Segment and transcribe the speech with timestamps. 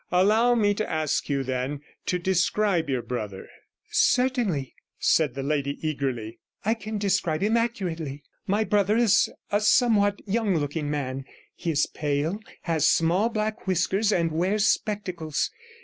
[0.11, 3.47] Allow me to ask you then to describe your brother.'
[3.91, 8.23] 'Certainly,' said the lady eagerly; 'I can describe him accurately.
[8.47, 14.11] My brother is a somewhat young looking man; he is pale, has small black whiskers,
[14.11, 15.51] and wears spectacles.